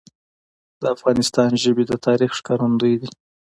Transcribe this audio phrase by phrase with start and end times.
[0.81, 3.09] د افغانستان ژبي د تاریخ ښکارندوی دي.